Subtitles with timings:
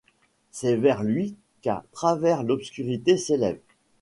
[0.49, 3.61] C’est vers lui qu’à travers l’obscurité s’élèvent